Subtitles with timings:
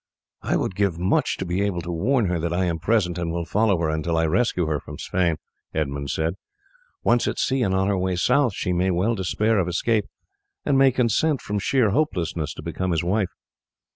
[0.41, 3.31] "I would give much to be able to warn her that I am present and
[3.31, 5.37] will follow her until I rescue her from Sweyn,"
[5.75, 6.37] Edmund said.
[7.03, 10.05] "Once at sea and on her way south she may well despair of escape,
[10.65, 13.29] and may consent, from sheer hopelessness, to become his wife.